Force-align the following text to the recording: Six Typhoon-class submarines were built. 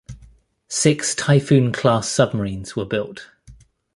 Six 0.67 1.13
Typhoon-class 1.13 2.09
submarines 2.09 2.75
were 2.75 2.85
built. 2.85 3.29